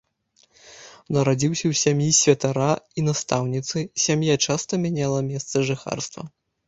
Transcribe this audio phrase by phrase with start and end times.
[1.17, 6.21] Нарадзіўся ў сям'і святара і настаўніцы, сям'я часта мяняла месцы жыхарства.